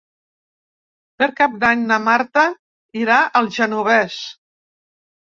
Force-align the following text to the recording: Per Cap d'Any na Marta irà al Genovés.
Per 1.23 1.27
Cap 1.41 1.59
d'Any 1.65 1.85
na 1.93 2.01
Marta 2.07 2.49
irà 3.05 3.23
al 3.43 3.55
Genovés. 3.61 4.21